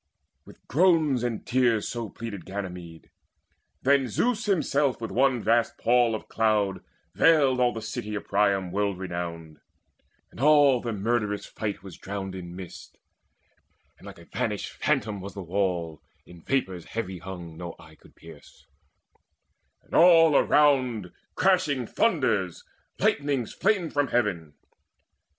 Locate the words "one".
5.11-5.43